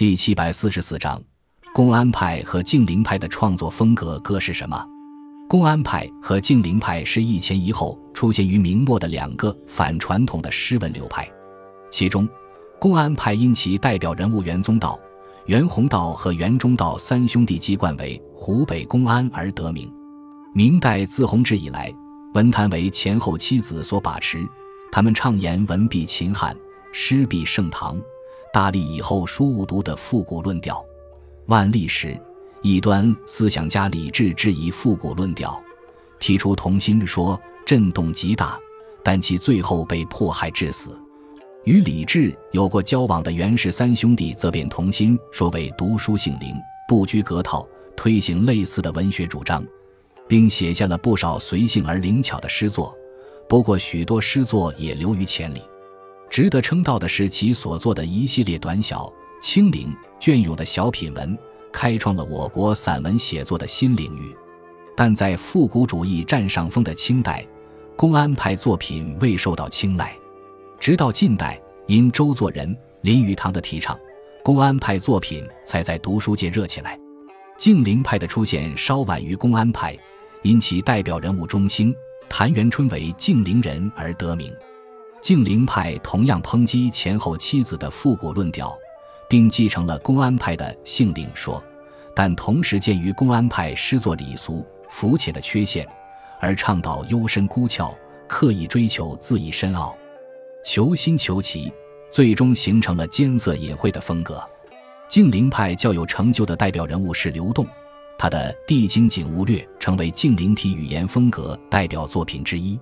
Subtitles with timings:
[0.00, 1.22] 第七百四十四章，
[1.74, 4.82] 公安派和静陵派的创作风格各是什么？
[5.46, 11.30] 公安派和静陵派是一前一后出现于明末的两个反传统的诗文流派。
[11.90, 12.26] 其中，
[12.78, 14.98] 公安派因其代表人物袁宗道、
[15.44, 19.92] 袁宏道和袁中道三兄弟籍贯为湖北公安而得名。
[20.54, 21.92] 明代自弘治以来，
[22.32, 24.48] 文坛为前后七子所把持，
[24.90, 26.56] 他们畅言文必秦汉，
[26.90, 28.00] 诗必盛唐。
[28.52, 30.84] 大力以后书无读的复古论调，
[31.46, 32.20] 万历时，
[32.62, 35.60] 一端思想家李治质疑复古论调，
[36.18, 38.58] 提出同心说，震动极大，
[39.04, 41.00] 但其最后被迫害致死。
[41.64, 46.56] 与李治有过交往的袁氏三兄弟则贬同心说为读书性灵，
[46.88, 47.64] 不拘格套，
[47.96, 49.64] 推行类似的文学主张，
[50.26, 52.92] 并写下了不少随性而灵巧的诗作。
[53.48, 55.60] 不过，许多诗作也流于千里。
[56.30, 59.12] 值得称道的是其所作的一系列短小、
[59.42, 61.36] 轻灵、隽永的小品文，
[61.72, 64.34] 开创了我国散文写作的新领域。
[64.96, 67.44] 但在复古主义占上风的清代，
[67.96, 70.16] 公安派作品未受到青睐。
[70.78, 73.98] 直到近代，因周作人、林语堂的提倡，
[74.44, 76.96] 公安派作品才在读书界热起来。
[77.58, 79.98] 静陵派的出现稍晚于公安派，
[80.42, 81.92] 因其代表人物中兴
[82.28, 84.52] 谭元春为静陵人而得名。
[85.20, 88.76] 静陵派同样抨击前后妻子的复古论调，
[89.28, 91.62] 并继承了公安派的性灵说，
[92.14, 95.86] 但同时鉴于公安派诗作礼俗肤浅的缺陷，
[96.40, 97.94] 而倡导幽深孤峭，
[98.26, 99.94] 刻意追求恣意深奥，
[100.64, 101.70] 求新求奇，
[102.10, 104.42] 最终形成了艰涩隐晦的风格。
[105.06, 107.66] 静陵派较有成就的代表人物是刘栋，
[108.18, 112.80] 他的《地经景物略》成为静陵体语言风格代表作品之一。